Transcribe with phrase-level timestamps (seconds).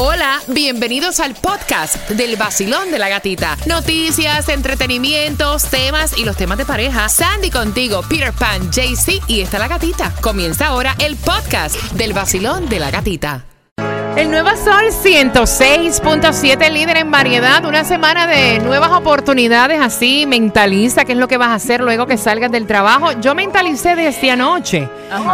[0.00, 3.56] Hola, bienvenidos al podcast del vacilón de la gatita.
[3.66, 7.08] Noticias, entretenimientos, temas y los temas de pareja.
[7.08, 10.14] Sandy contigo, Peter Pan, JC y está la gatita.
[10.20, 13.44] Comienza ahora el podcast del vacilón de la gatita.
[14.14, 17.64] El Nuevo Sol 106.7, líder en variedad.
[17.64, 22.06] Una semana de nuevas oportunidades, así mentaliza qué es lo que vas a hacer luego
[22.06, 23.20] que salgas del trabajo.
[23.20, 24.88] Yo mentalicé desde anoche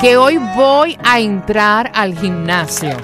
[0.00, 2.96] que hoy voy a entrar al gimnasio.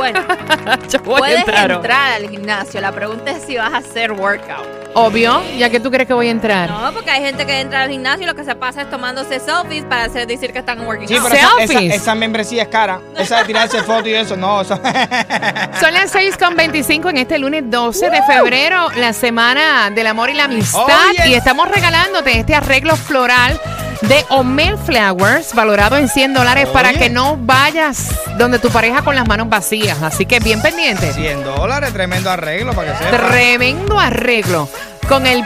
[0.00, 0.20] Bueno,
[0.90, 1.70] Yo voy a puedes entrar.
[1.70, 2.24] entrar, hoy.
[2.24, 2.80] al gimnasio.
[2.80, 4.66] La pregunta es si vas a hacer workout.
[4.94, 6.68] Obvio, ya que tú crees que voy a entrar.
[6.68, 9.38] No, porque hay gente que entra al gimnasio y lo que se pasa es tomándose
[9.38, 11.24] selfies para hacer decir que están working Sí, out.
[11.28, 11.94] pero esa, esa, Selfies.
[11.94, 13.00] esa membresía es cara.
[13.16, 14.62] Esa de tirarse fotos y eso, no.
[14.62, 14.74] Eso.
[15.80, 20.44] Son las 6.25 en este lunes 12 de febrero, la semana del amor y la
[20.44, 20.80] amistad.
[20.86, 21.26] Oh, yes.
[21.26, 23.60] Y estamos regalándote este arreglo floral
[24.02, 26.98] de Omel Flowers, valorado en 100 dólares, Oh, para yeah.
[27.00, 30.02] que no vayas donde tu pareja con las manos vacías.
[30.02, 31.12] Así que bien pendiente.
[31.12, 33.28] 100 dólares, tremendo arreglo para que sepa.
[33.28, 34.68] Tremendo arreglo.
[35.08, 35.44] Con el.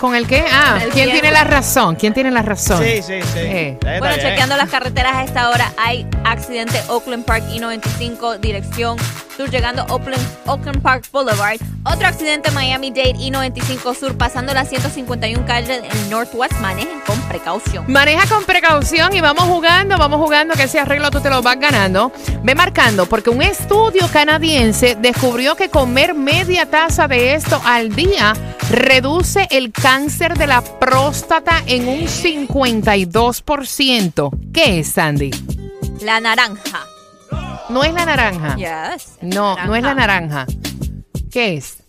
[0.00, 0.44] ¿Con el qué?
[0.50, 1.12] Ah, El ¿quién tiempo.
[1.12, 1.94] tiene la razón?
[1.94, 2.82] ¿Quién tiene la razón?
[2.82, 3.38] Sí, sí, sí.
[3.38, 3.68] Eh.
[3.80, 4.28] Está Bueno, bien.
[4.30, 8.96] chequeando las carreteras a esta hora, hay accidente Oakland Park I-95, dirección
[9.42, 11.58] sur, llegando Oakland, Oakland Park Boulevard.
[11.84, 16.54] Otro accidente Miami-Dade I-95 sur, pasando la 151 calle en Northwest.
[16.60, 17.84] Manejen con precaución.
[17.88, 21.58] Maneja con precaución y vamos jugando, vamos jugando que ese arreglo tú te lo vas
[21.58, 22.12] ganando.
[22.42, 28.34] Ve marcando, porque un estudio canadiense descubrió que comer media taza de esto al día
[28.70, 34.52] reduce el cáncer de la próstata en un 52%.
[34.52, 35.30] ¿Qué es, Sandy?
[36.00, 36.81] La naranja.
[37.72, 38.54] No es la naranja.
[38.56, 39.18] Yes.
[39.22, 40.46] No, no es la naranja.
[41.30, 41.82] ¿Qué es?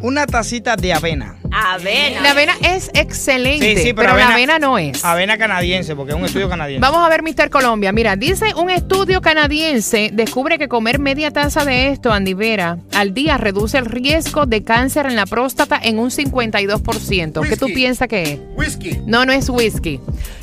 [0.00, 1.36] Una tacita de avena.
[1.58, 2.20] Avena.
[2.20, 5.02] La avena es excelente, Sí, sí, pero, pero la avena- no es.
[5.04, 6.80] Avena canadiense, porque es un estudio canadiense.
[6.80, 7.48] Vamos a ver, Mr.
[7.50, 7.92] Colombia.
[7.92, 13.14] Mira, dice un estudio canadiense descubre que comer media taza de esto, Andy Vera, al
[13.14, 17.40] día reduce el riesgo de cáncer en la próstata en un 52%.
[17.42, 17.74] ¿Qué tú Whisky.
[17.74, 18.38] piensas que es?
[18.56, 18.98] Whisky.
[19.06, 20.00] No, no es whisky.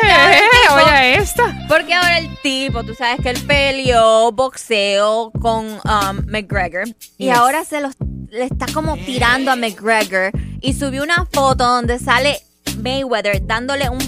[0.74, 1.53] oye esta.
[1.68, 6.85] Porque ahora el tipo, tú sabes que él peleó boxeo con um, McGregor
[7.18, 7.94] y ahora se los
[8.30, 12.40] le está como tirando a McGregor y subió una foto donde sale
[12.81, 14.00] Mayweather dándole un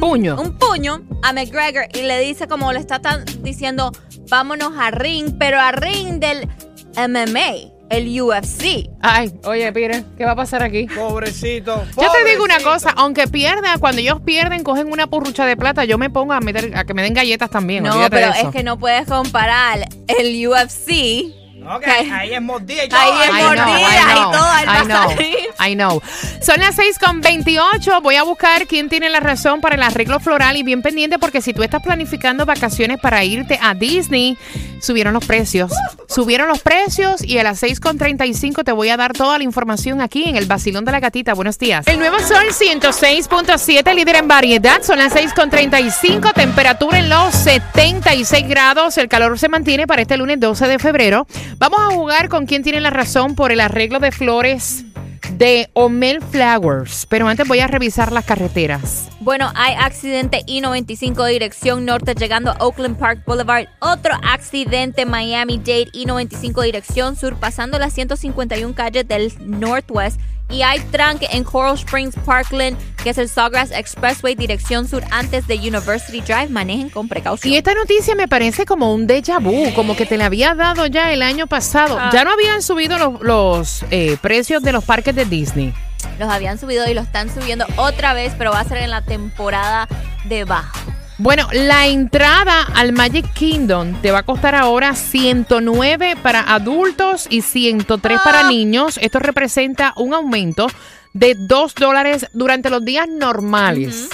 [0.00, 0.40] Puño.
[0.40, 3.92] un puño a McGregor y le dice como le está tan- diciendo
[4.28, 6.48] vámonos a ring, pero a ring del
[6.96, 8.88] MMA, el UFC.
[9.02, 10.86] Ay, oye, Peter, ¿qué va a pasar aquí?
[10.86, 11.84] Pobrecito.
[12.00, 15.84] Yo te digo una cosa, aunque pierda, cuando ellos pierden, cogen una purrucha de plata,
[15.84, 17.82] yo me pongo a meter, a que me den galletas también.
[17.84, 18.48] No, pero eso.
[18.48, 22.12] es que no puedes comparar el UFC Ok, Ok.
[22.12, 23.00] ahí es mordida y todo.
[23.00, 25.66] Ahí es I know, mordida y todo, él know.
[25.66, 26.02] I know.
[26.42, 28.00] Son las 6 con 28.
[28.00, 31.40] Voy a buscar quién tiene la razón para el arreglo floral y bien pendiente porque
[31.42, 34.38] si tú estás planificando vacaciones para irte a Disney,
[34.80, 35.70] subieron los precios.
[36.08, 39.44] Subieron los precios y a las 6 con 35 te voy a dar toda la
[39.44, 41.34] información aquí en el Basilón de la Gatita.
[41.34, 41.86] Buenos días.
[41.86, 44.82] El nuevo Sol 106.7, líder en variedad.
[44.82, 46.32] Son las 6 con 35.
[46.32, 48.96] Temperatura en los 76 grados.
[48.98, 51.26] El calor se mantiene para este lunes 12 de febrero.
[51.60, 54.86] Vamos a jugar con quién tiene la razón por el arreglo de flores
[55.32, 57.04] de Omel Flowers.
[57.04, 59.09] Pero antes voy a revisar las carreteras.
[59.20, 63.66] Bueno, hay accidente I-95 dirección norte llegando a Oakland Park Boulevard.
[63.78, 70.18] Otro accidente Miami-Dade I-95 dirección sur pasando las 151 calles del Northwest.
[70.48, 75.46] Y hay tranque en Coral Springs Parkland, que es el Sawgrass Expressway dirección sur antes
[75.46, 76.48] de University Drive.
[76.48, 77.52] Manejen con precaución.
[77.52, 80.86] Y esta noticia me parece como un déjà vu, como que te la había dado
[80.86, 81.98] ya el año pasado.
[82.00, 82.08] Ah.
[82.10, 85.74] Ya no habían subido los, los, eh, precios de los parques de Disney.
[86.18, 89.02] Los habían subido y los están subiendo otra vez, pero va a ser en la
[89.02, 89.88] temporada
[90.24, 90.72] de baja.
[91.18, 97.42] Bueno, la entrada al Magic Kingdom te va a costar ahora 109 para adultos y
[97.42, 98.48] 103 para Ah.
[98.48, 98.98] niños.
[99.02, 100.66] Esto representa un aumento
[101.12, 104.08] de 2 dólares durante los días normales.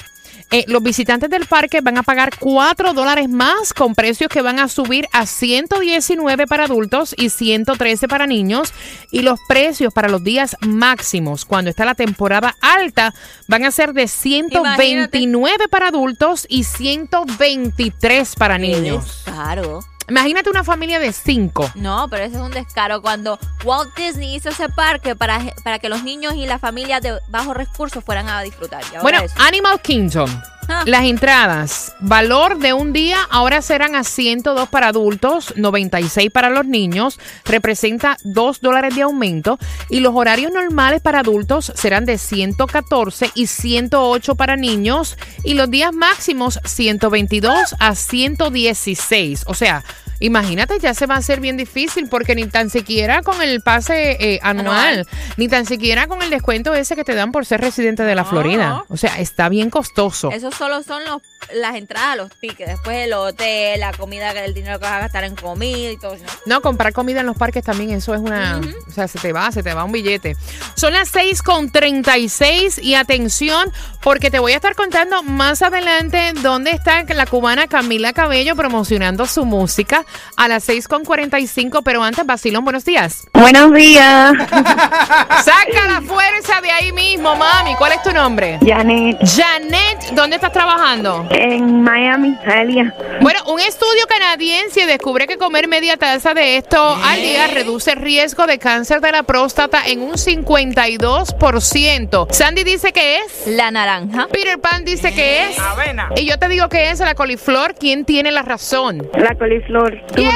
[0.53, 4.61] Eh, los visitantes del parque van a pagar 4 dólares más con precios que van
[4.61, 8.73] a subir a 119 para adultos y 113 para niños.
[9.11, 13.13] Y los precios para los días máximos, cuando está la temporada alta,
[13.49, 19.23] van a ser de 129 para adultos y 123 para niños.
[19.25, 19.81] Claro.
[20.09, 21.71] Imagínate una familia de cinco.
[21.75, 23.03] No, pero ese es un descaro.
[23.03, 27.19] Cuando Walt Disney hizo ese parque para, para que los niños y las familias de
[27.29, 28.83] bajos recursos fueran a disfrutar.
[29.03, 29.35] Bueno, eso.
[29.39, 30.31] Animal Kingdom.
[30.87, 36.67] Las entradas, valor de un día, ahora serán a 102 para adultos, 96 para los
[36.67, 39.59] niños, representa 2 dólares de aumento.
[39.89, 45.17] Y los horarios normales para adultos serán de 114 y 108 para niños.
[45.45, 49.45] Y los días máximos 122 a 116.
[49.47, 49.85] O sea,
[50.21, 54.17] imagínate, ya se va a hacer bien difícil porque ni tan siquiera con el pase
[54.21, 55.09] eh, anual, Anual.
[55.37, 58.23] ni tan siquiera con el descuento ese que te dan por ser residente de la
[58.23, 58.29] No.
[58.31, 58.85] Florida.
[58.89, 60.31] O sea, está bien costoso.
[60.31, 61.23] Esos solo son los,
[61.55, 62.71] las entradas, los tickets.
[62.71, 66.15] Después el hotel, la comida, el dinero que vas a gastar en comida y todo
[66.15, 66.25] eso.
[66.47, 68.61] No, comprar comida en los parques también, eso es una...
[68.89, 70.37] O sea, se te va, se te va un billete.
[70.75, 73.71] Son las 6 con 36 y atención,
[74.03, 79.27] porque te voy a estar contando más adelante dónde está la cubana Camila Cabello promocionando
[79.27, 80.06] su música
[80.37, 83.29] a las 6 con 45, pero antes, Basilón, buenos días.
[83.33, 84.33] Buenos días,
[85.45, 87.75] Saca la fuerza de ahí mismo, mami.
[87.77, 88.59] ¿Cuál es tu nombre?
[88.65, 91.27] Janet, Janet, ¿dónde estás trabajando?
[91.31, 92.95] en Miami, Italia.
[93.21, 97.99] Bueno, un estudio canadiense descubre que comer media taza de esto al día reduce el
[97.99, 102.27] riesgo de cáncer de la próstata en un 52%.
[102.31, 103.47] Sandy dice que es.
[103.47, 104.27] La naranja.
[104.31, 105.59] Peter Pan dice que es.
[105.59, 106.11] Avena.
[106.17, 107.75] Y yo te digo que es la coliflor.
[107.75, 109.09] ¿Quién tiene la razón?
[109.15, 109.96] La coliflor.
[110.17, 110.31] ¡Yeah!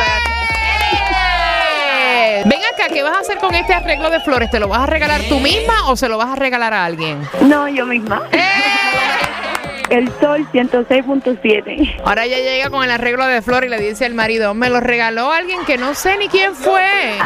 [2.45, 4.51] Ven acá, ¿qué vas a hacer con este arreglo de flores?
[4.51, 7.21] ¿Te lo vas a regalar tú misma o se lo vas a regalar a alguien?
[7.43, 8.23] No, yo misma.
[8.33, 8.41] ¡Eh!
[9.91, 12.01] El sol 106.7.
[12.05, 14.79] Ahora ella llega con el arreglo de flor y le dice al marido, me lo
[14.81, 17.19] regaló alguien que no sé ni quién fue.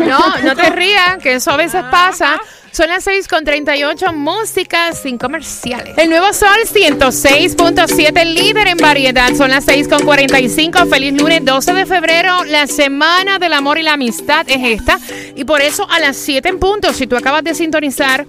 [0.00, 2.40] No, no te rías, que eso a veces pasa.
[2.72, 5.96] Son las 6 con 38, música sin comerciales.
[5.96, 9.34] El nuevo Sol 106.7, líder en variedad.
[9.34, 10.86] Son las 6 con 45.
[10.86, 12.44] Feliz lunes 12 de febrero.
[12.44, 14.98] La semana del amor y la amistad es esta.
[15.34, 18.26] Y por eso a las 7 en punto, si tú acabas de sintonizar,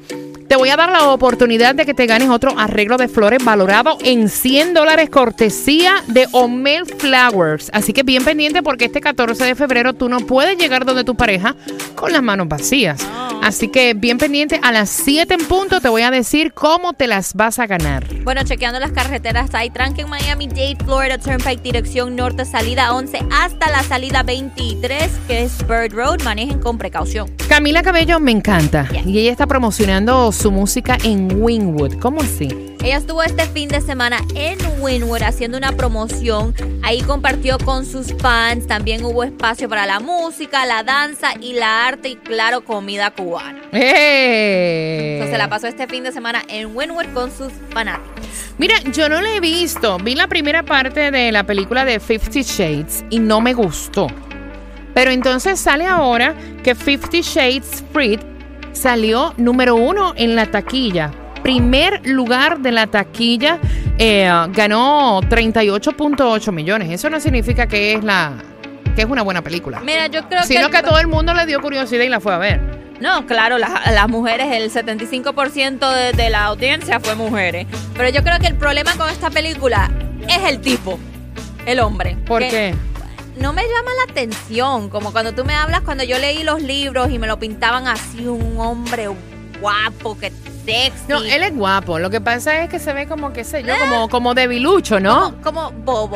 [0.50, 4.00] te voy a dar la oportunidad de que te ganes otro arreglo de flores valorado
[4.04, 7.70] en 100 dólares cortesía de Omel Flowers.
[7.72, 11.16] Así que bien pendiente porque este 14 de febrero tú no puedes llegar donde tu
[11.16, 11.56] pareja
[11.94, 13.06] con las manos vacías.
[13.44, 17.06] Así que bien pendiente a las 7 en punto te voy a decir cómo te
[17.06, 18.04] las vas a ganar.
[18.24, 23.20] Bueno, chequeando las carreteras, hay tranque en Miami Dade, Florida Turnpike, dirección norte, salida 11
[23.32, 26.22] hasta la salida 23, que es Bird Road.
[26.24, 27.30] Manejen con precaución.
[27.48, 29.04] Camila Cabello me encanta Yeah.
[29.06, 32.00] y ella está promocionando su música en Wingwood.
[32.00, 32.48] ¿Cómo así?
[32.82, 36.56] Ella estuvo este fin de semana en Winwood haciendo una promoción.
[36.82, 38.66] Ahí compartió con sus fans.
[38.66, 43.60] También hubo espacio para la música, la danza y la arte y claro, comida cubana.
[43.74, 45.16] ¡Eh!
[45.16, 48.24] Entonces la pasó este fin de semana en Winwood con sus fanáticos.
[48.58, 49.98] Mira, yo no la he visto.
[49.98, 54.08] Vi la primera parte de la película de Fifty Shades y no me gustó.
[54.94, 56.34] Pero entonces sale ahora
[56.64, 58.29] que Fifty Shades Freed
[58.80, 61.12] salió número uno en la taquilla.
[61.44, 63.60] Primer lugar de la taquilla.
[63.98, 66.90] eh, ganó 38.8 millones.
[66.92, 68.34] Eso no significa que es la
[68.96, 69.80] que es una buena película.
[69.82, 70.72] Mira, yo creo Sino que...
[70.72, 72.60] que a todo el mundo le dio curiosidad y la fue a ver.
[73.00, 77.66] No, claro, las, las mujeres, el 75% de, de la audiencia fue mujeres.
[77.96, 79.90] Pero yo creo que el problema con esta película
[80.28, 81.00] es el tipo,
[81.66, 82.18] el hombre.
[82.26, 82.76] ¿Por Que qué?
[83.40, 87.10] No me llama la atención, como cuando tú me hablas, cuando yo leí los libros
[87.10, 89.08] y me lo pintaban así, un hombre
[89.62, 90.32] guapo, que
[90.66, 91.04] sexy.
[91.08, 92.00] No, él es guapo.
[92.00, 95.36] Lo que pasa es que se ve como, qué sé yo, como, como debilucho, ¿no?
[95.42, 96.08] Como, como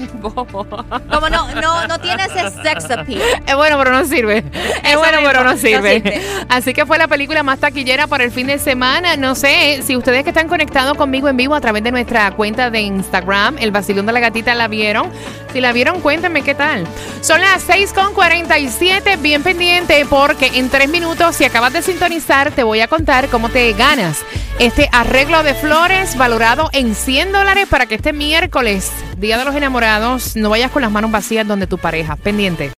[0.36, 0.84] bobo.
[1.10, 3.20] Como no, no, no tiene ese sex appeal.
[3.46, 4.38] Es bueno, pero no sirve.
[4.38, 5.94] Es Eso bueno, mismo, pero no no sirve.
[6.00, 6.22] sirve.
[6.48, 9.16] Así que fue la película más taquillera para el fin de semana.
[9.16, 12.70] No sé si ustedes que están conectados conmigo en vivo a través de nuestra cuenta
[12.70, 15.10] de Instagram, el vacilón de la gatita, la vieron.
[15.52, 16.86] Si la vieron, cuéntenme qué tal.
[17.22, 22.80] Son las 6.47, bien pendiente, porque en tres minutos, si acabas de sintonizar, te voy
[22.80, 24.18] a contar cómo te ganas
[24.60, 29.54] este arreglo de flores valorado en 100 dólares para que este miércoles, Día de los
[29.54, 32.16] Enamorados, no vayas con las manos vacías donde tu pareja.
[32.16, 32.68] Pendiente.